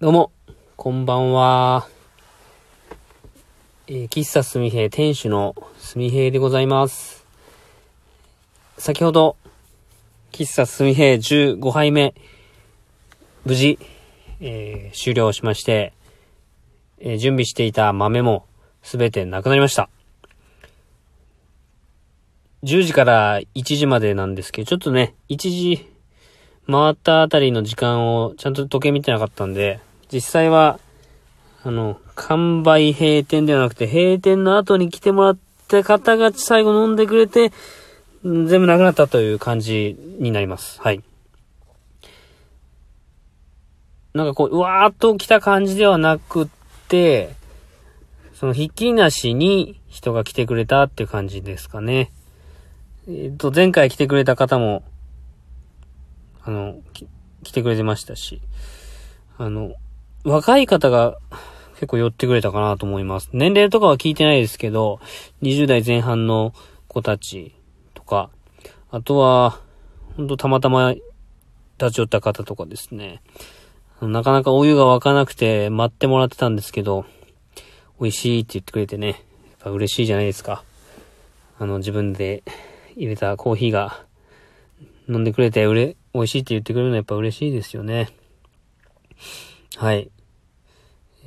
[0.00, 0.30] どうも、
[0.76, 1.88] こんばんは。
[3.88, 7.26] えー、喫茶すみへい店主のすみへいでございます。
[8.76, 9.34] 先ほど、
[10.30, 12.14] 喫茶すみへい15杯目、
[13.44, 13.80] 無事、
[14.38, 15.92] えー、終了しまして、
[17.00, 18.46] えー、準備していた豆も
[18.84, 19.90] すべてなくなりました。
[22.62, 25.90] 10時から1時までなんですけど、ちょっとね、1時
[26.70, 29.80] 回ったあたりの時間をちゃんと時計見てなかったんで、
[30.12, 30.80] 実際は、
[31.62, 35.38] あの、完売閉店ではなくて、閉店の後に来てもらっ
[35.68, 37.52] た方が最後飲んでくれて、
[38.22, 40.80] 全部なくなったという感じになります。
[40.80, 41.02] はい。
[44.14, 46.48] なんかこう、うわーっと来た感じではなくっ
[46.88, 47.34] て、
[48.34, 52.10] その、ひっきりなしに人が来てくれたっていう感じですかね。
[53.08, 54.82] えっ、と、前回来てくれた方も、
[56.42, 56.76] あの、
[57.42, 58.40] 来てくれてましたし、
[59.36, 59.74] あの、
[60.28, 61.16] 若い方が
[61.76, 63.30] 結構寄ってくれたかなと思います。
[63.32, 65.00] 年齢とかは聞いてないですけど、
[65.40, 66.52] 20代前半の
[66.86, 67.54] 子たち
[67.94, 68.28] とか、
[68.90, 69.60] あとは、
[70.16, 70.92] ほんとたまたま
[71.78, 73.22] 立ち寄った方とかですね。
[74.02, 77.06] なかなかお湯が沸かなくて待ってもらってたんですけど、
[77.98, 79.16] 美味しいって言ってくれてね、やっ
[79.60, 80.62] ぱ嬉しいじゃないですか。
[81.58, 82.42] あの、自分で
[82.96, 84.04] 入れたコーヒーが
[85.08, 88.10] 飲んでくれてうれ、美味しいって言ってくれるのはやっぱ嬉しいですよね。
[89.76, 90.10] はい。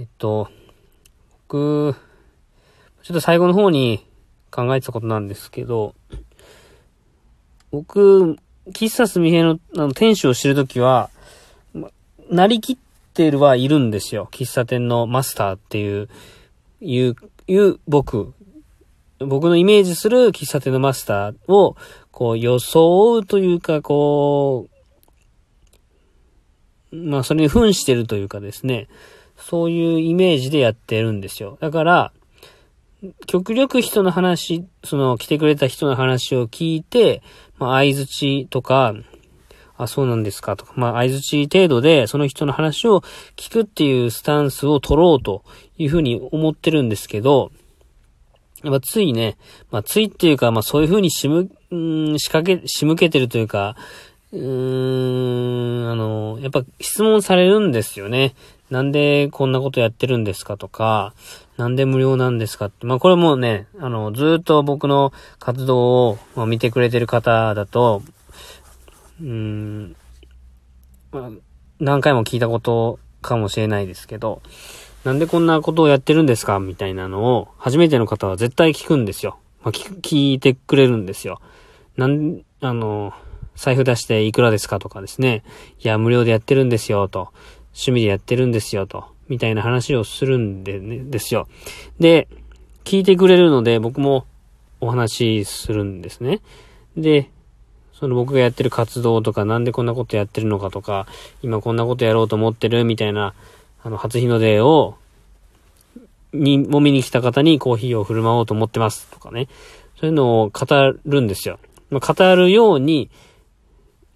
[0.00, 0.48] えっと、
[1.46, 1.94] 僕、
[3.02, 4.06] ちょっと最後の方に
[4.50, 5.94] 考えてたことなんですけど、
[7.70, 8.38] 僕、
[8.72, 11.10] 喫茶すみへのあの店主を知るときは、
[12.30, 12.76] なりきっ
[13.12, 14.26] てるはいるんですよ。
[14.32, 16.08] 喫茶店のマスターっていう、
[16.80, 18.32] いう、いう僕。
[19.18, 21.76] 僕のイメージする喫茶店のマスターを、
[22.10, 24.66] こう、装うというか、こ
[26.90, 28.88] う、まあそれに扮してるというかですね、
[29.40, 31.58] そういうイメージでやってるんですよ。
[31.60, 32.12] だから、
[33.26, 37.22] 極力人の話、その来てくれた人の話を聞いて、
[37.58, 38.94] まあ相づちとか、
[39.78, 43.00] あ、そうなんですかとか、まあ相づち程度でその人の話を
[43.36, 45.42] 聞くっていうスタンスを取ろうと
[45.78, 47.50] いうふうに思ってるんですけど、
[48.62, 49.38] やっぱついね、
[49.70, 53.76] まあついっていうか、まあそういうふうに仕む、ん仕掛け、仕向けてるというか、
[54.32, 58.34] うーん、あの、やっぱ質問されるんですよね。
[58.70, 61.12] なんでこんなことやってるんですかとか、
[61.56, 62.86] なんで無料なんですかって。
[62.86, 68.02] まあこれもね、あの、ずっと僕の活動を、ま、見てくれてる方だと、
[69.20, 69.96] うーん、
[71.10, 71.30] まあ、
[71.80, 74.40] 何回も聞いたことかもしれないですけど、
[75.04, 76.60] なんでこんなことをやってるんですか？
[76.60, 79.38] みたいなのを、初めての方は絶対聞くんですよ。
[79.62, 81.40] まあ、聞いてくれるんですよ。
[81.96, 83.12] なん、あの、
[83.56, 85.42] 財布出していくらですかとかですね。
[85.80, 87.28] いや、無料でやってるんですよ、と。
[87.72, 89.04] 趣味でやってるんですよ、と。
[89.28, 91.48] みたいな話をするんでね、ですよ。
[91.98, 92.28] で、
[92.84, 94.26] 聞いてくれるので、僕も
[94.80, 96.40] お話しするんですね。
[96.96, 97.30] で、
[97.92, 101.06] その僕がやってる活動とか、なんでこんなことやってるのかとか、
[101.42, 102.84] 今こんなことやろうと思ってる？
[102.84, 103.34] みたいな、
[103.82, 104.96] あの、初日の出を、
[106.32, 109.48] に、もみに来た方にコーヒーを振る舞おうと思ってますとかね。
[110.00, 110.66] そういうのを語
[111.04, 111.58] るんですよ。
[111.90, 113.10] まあ、語るように、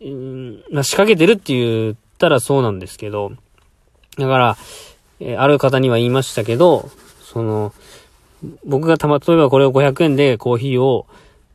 [0.00, 3.32] うん、まあ、仕掛けてるって言ったらそうなんですけど、
[4.16, 4.56] だから、
[5.20, 6.88] え、ある方には言いましたけど、
[7.22, 7.72] その、
[8.64, 11.06] 僕がたま、例えばこれを500円でコーヒーを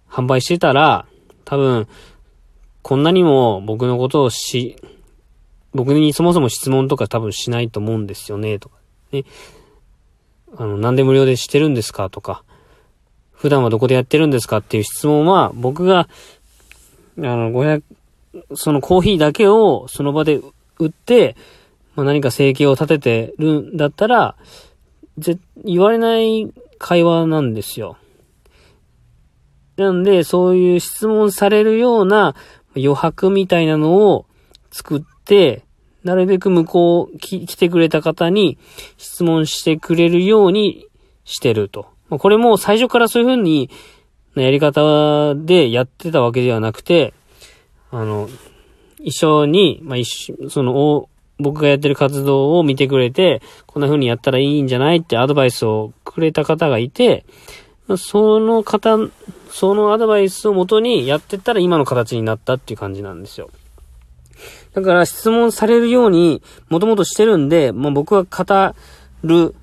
[0.10, 1.06] 販売してたら、
[1.46, 1.88] 多分、
[2.82, 4.76] こんなにも僕のことをし、
[5.74, 8.78] 僕にそもそも質問とか多分しないと思うんですよね、とか。
[9.12, 9.24] ね。
[10.58, 12.44] あの、なんで無料でしてるんですかとか、
[13.32, 16.10] 普段はどこでやってるんですかっていう質問は、僕が、
[17.20, 17.84] あの、500、
[18.56, 20.42] そのコーヒーだけをその場で
[20.80, 21.36] 売って、
[21.96, 24.36] まあ、何か生計を立ててるんだったら、
[25.18, 27.98] ぜ、言われない会話なんですよ。
[29.76, 32.36] なんで、そういう質問されるような
[32.76, 34.26] 余白みたいなのを
[34.72, 35.64] 作って、
[36.04, 38.58] なるべく向こう、来てくれた方に
[38.98, 40.88] 質問してくれるように
[41.26, 41.88] してると。
[42.10, 43.70] これも最初からそういう風に、
[44.36, 47.14] やり方でやってたわけではなくて、
[47.92, 48.30] あの、
[49.00, 51.10] 一緒に、まあ、一緒、その、
[51.40, 57.26] 僕がやってる活動を見てくれて、こんな風にやったらいいんじゃないってアドバイスをくれた方がいて、
[57.98, 58.98] その方、
[59.50, 63.50] そのアドバイスをもとにやってったら今の形になったっていう感じなんですよ。
[64.74, 68.74] だから質問されるようにもともとしてるんで、もう僕は語
[69.24, 69.56] る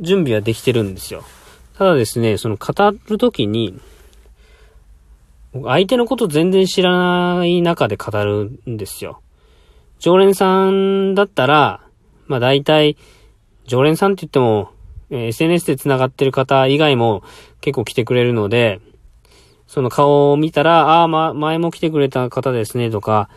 [0.00, 1.24] 準備はできてるんですよ。
[1.78, 2.72] ただですね、その語
[3.08, 3.78] るときに、
[5.52, 9.20] 相手のこと全然知らない中で語るんですよ。
[9.98, 11.80] 常連さんだったら、
[12.26, 12.96] まあ大体、
[13.66, 14.70] 常連さんって言っても、
[15.10, 17.22] え、SNS で繋がってる方以外も
[17.60, 18.80] 結構来てくれるので、
[19.66, 23.28] その顔を見たら、ああ、ま、前も来てくれた方ですね、とか、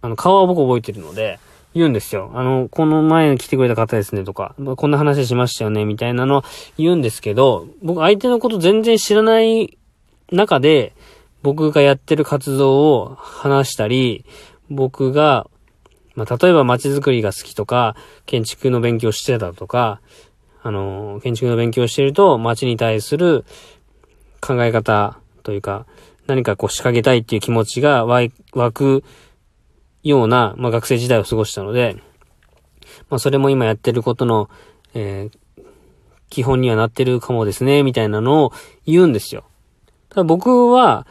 [0.00, 1.38] あの、顔は僕覚えてるので、
[1.74, 2.30] 言うんですよ。
[2.34, 6.44] あの、この前に来てくれた方ですね、とか、まあこんな話しましたよね、みたいなの
[6.76, 9.78] 言うんですけど、僕相手のこと全然知らない
[10.32, 10.94] 中で、
[11.42, 14.24] 僕がやってる活動を話したり、
[14.70, 15.48] 僕が、
[16.14, 17.96] まあ、例えば街づくりが好きとか、
[18.26, 20.00] 建築の勉強してたとか、
[20.62, 23.44] あの、建築の勉強してると、街に対する
[24.40, 25.86] 考え方というか、
[26.26, 28.28] 何かこう仕掛けたいっていう気持ちが湧
[28.72, 29.04] く
[30.02, 31.96] ような、まあ、学生時代を過ごしたので、
[33.10, 34.48] まあ、それも今やってることの、
[34.94, 35.64] えー、
[36.30, 38.52] 基本にはなってるかもですね、みたいなのを
[38.86, 39.44] 言うんですよ。
[40.12, 41.06] ただ僕は、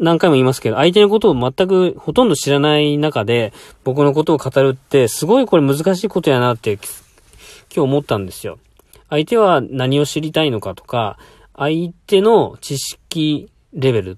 [0.00, 3.52] 何回も言いますけど、相手のことを全くほとんど知らない中で、
[3.82, 6.80] 僕のことを語るって、すごいこれ難しいことやなって、今
[7.74, 8.58] 日思ったんですよ。
[9.10, 11.18] 相手は何を知りたいのかとか、
[11.56, 14.16] 相手の知識レベル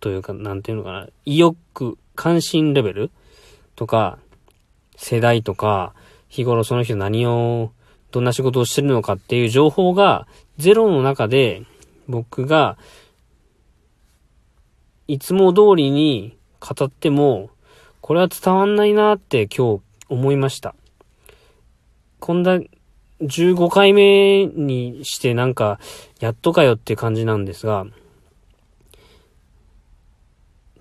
[0.00, 3.10] というか、なんていうのかな、意欲、関心レベル
[3.76, 4.18] とか、
[4.96, 5.92] 世代とか、
[6.28, 7.72] 日頃その人何を、
[8.10, 11.64] どんな仕事をしてるのかっていう情報がゼロの中で
[12.06, 12.78] 僕が
[15.06, 17.50] いつも通りに語っても、
[18.00, 20.74] これは伝わんないなって今日思いました。
[22.20, 22.58] こんな
[23.20, 25.78] 15回目にしてなんか、
[26.20, 27.86] やっとかよって感じなんですが、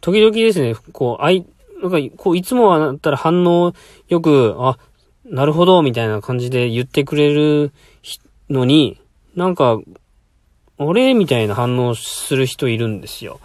[0.02, 1.46] 時々ですね、こう、あい、
[1.82, 3.74] なんか、こう、いつもはだったら反応
[4.08, 4.78] よく、あ、
[5.26, 7.72] なるほど、みたいな感じで言ってくれる
[8.50, 9.00] のに、
[9.36, 9.80] なんか、
[10.78, 13.40] 俺みたいな反応する人いるんですよ。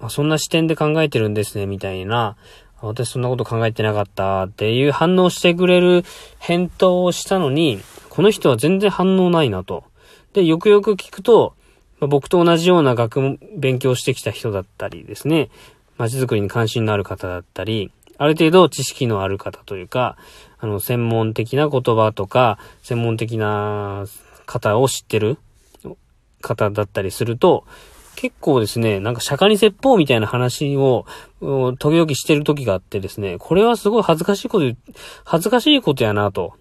[0.00, 2.36] あ、そんな視点で考えてるんですね、みたいな。
[2.82, 6.04] 私そんなこと考えてなかったっていう反応してくれる
[6.38, 9.84] 返答をしたのに、この人は全然反応ないなと。
[10.32, 11.54] で、よくよく聞くと、
[12.00, 15.50] まあ、僕と同じような学問、勉強してきた人だったりですね、
[15.98, 20.16] 街づくりに関心のある方だったり、ある程度知識のある方というか、
[20.58, 24.06] あの、専門的な言葉とか、専門的な
[24.46, 25.38] 方を知ってる
[26.40, 27.64] 方だったりすると、
[28.20, 31.06] 結構ですね、なんか釈迦に説法みたいな話を、
[31.40, 34.66] 時々してる時があってですね、これはすごい恥ずかしいこと、
[35.24, 36.52] 恥ずかしいことやなと、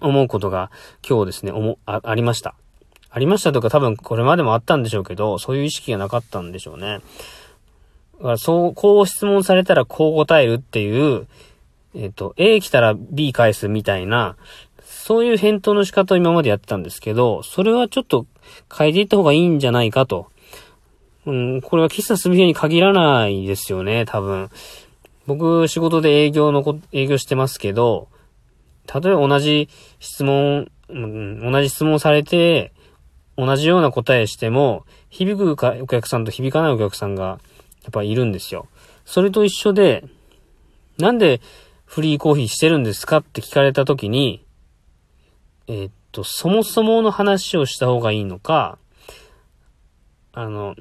[0.00, 0.72] 思うことが
[1.08, 2.56] 今日ですね、思、あ、ありました。
[3.10, 6.98] ありましたとか多分これまでもあったんでしょうけど、そういう意識がなかったんでしょうね。
[8.36, 11.28] そう、こう質問されたらこう答えるっていう、
[11.94, 14.34] えっ、と、A 来たら B 返すみたいな、
[14.84, 18.26] そういう返答の仕方を今までやってたんですけど、それはちょっと
[18.76, 20.26] 変えていった方がいいんじゃないかと。
[21.26, 24.50] うん、これは喫茶すみへに限らないですよね、多分。
[25.26, 28.08] 僕、仕事で営業のこ、営業してますけど、
[28.92, 29.68] 例えば同じ
[29.98, 32.72] 質問、うん、同じ質問されて、
[33.36, 37.38] 同じような答えしても、響くかお客さんと響かないお客さんが、
[37.82, 38.66] やっぱいるんですよ。
[39.04, 40.04] それと一緒で、
[40.98, 41.40] なんで
[41.84, 44.44] フリーコーヒーしてるんですかって聞かれたときに、
[45.66, 48.78] えー、っと、そもそもの話をした方がいいのか、
[50.32, 50.76] あの、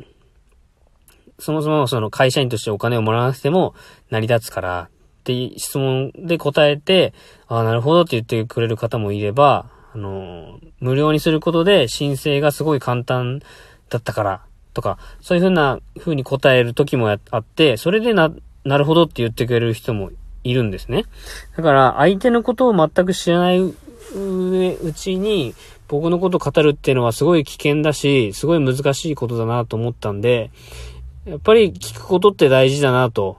[1.39, 3.73] そもそもその会社員としてお金をもらわなくても
[4.09, 4.89] 成り立つから
[5.19, 7.13] って質問で答えて、
[7.47, 13.39] ああ、なるほどって言ってくれる方もいれば、あの、無料にすることで申請がすごい簡単
[13.89, 14.41] だったから
[14.73, 18.31] とか、そういうふうな風に答える時もあって、それでな、
[18.63, 20.11] なるほどって言ってくれる人も
[20.43, 21.05] いるんですね。
[21.55, 23.73] だから相手のことを全く知らないう
[24.93, 25.53] ちに
[25.87, 30.51] 僕のことを語るっていうのはすごい危険だし、すごい難しいことだなと思ったんで、
[31.29, 33.37] やっぱり聞くことって大事だなと。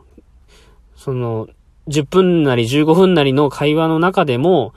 [0.94, 1.48] その、
[1.88, 4.74] 10分なり15分なりの会話の中でも、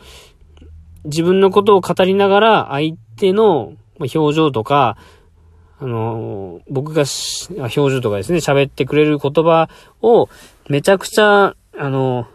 [1.05, 4.97] 自分のことを語りながら相手の表情とか、
[5.79, 7.03] あの、僕が
[7.59, 9.69] 表情とかですね、喋ってくれる言葉
[10.01, 10.27] を
[10.67, 12.27] めちゃくちゃ、あの、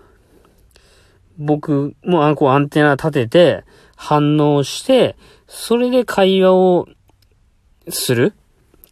[1.39, 3.65] 僕もあこうアンテナ立てて
[3.97, 5.17] 反応して、
[5.49, 6.87] それで会話を
[7.89, 8.35] する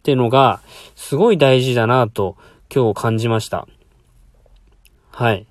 [0.07, 0.61] ってのが
[0.95, 2.37] すごい大事だなと
[2.73, 3.67] 今日感じました。
[5.11, 5.45] はい。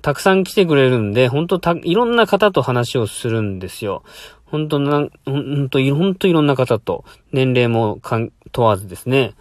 [0.00, 4.04] たくさん来てくれるんで、ほんとた、いろんな方と話をするんですよ。
[4.44, 9.34] ほんとなん、ほんと、ほんといろんな方と、年齢もかん問わずですね。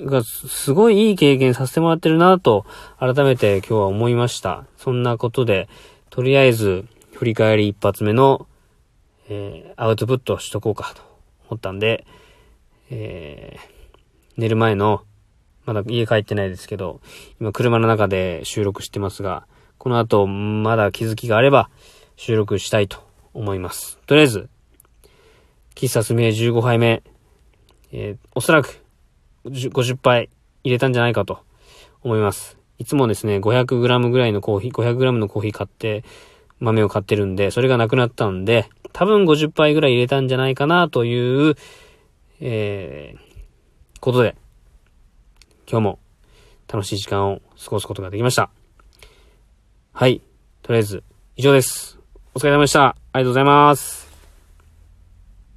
[0.00, 2.64] が、すごいいい経験させてもらってるなと、
[2.98, 4.64] 改めて今日は思いました。
[4.78, 5.68] そんなことで、
[6.08, 8.46] とりあえず、振り返り一発目の、
[9.28, 11.02] えー、アウトプットしとこうかと
[11.50, 12.06] 思ったんで、
[12.94, 13.60] えー、
[14.36, 15.02] 寝る前の
[15.64, 17.00] まだ家帰ってないですけど、
[17.40, 19.46] 今車の中で収録してますが、
[19.78, 21.70] この後まだ気づきがあれば
[22.16, 23.98] 収録したいと思います。
[24.06, 24.50] とりあえず、
[25.74, 27.02] 喫茶すみえ15杯目、
[27.92, 28.84] えー、おそらく
[29.46, 30.28] 50杯
[30.62, 31.40] 入れたんじゃないかと
[32.02, 32.58] 思います。
[32.78, 36.04] いつもですね、500g ぐらいのコーヒー、500g のコーヒー買って、
[36.60, 41.56] 豆を買ってるんで、それがなくなったんで、多分50杯ぐらい入れたんじゃないかなという、
[42.44, 44.34] えー、ことで、
[45.70, 45.98] 今日も
[46.66, 48.50] 楽しい時間を過ごすことができました。
[49.92, 50.20] はい。
[50.62, 51.04] とりあえず、
[51.36, 52.00] 以上です。
[52.34, 52.96] お疲れ様でした。
[53.12, 54.01] ありがとうございます。